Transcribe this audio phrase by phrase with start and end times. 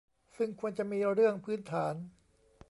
[0.37, 1.95] ซึ่งควรจะมีเรื่องพื้นฐาน